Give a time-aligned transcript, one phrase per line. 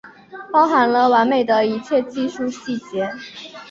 [0.51, 3.07] 包含了完美的一切技术细节